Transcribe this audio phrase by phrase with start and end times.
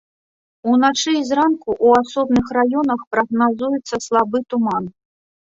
[0.69, 4.83] Уначы і зранку ў асобных раёнах прагназуецца слабы туман.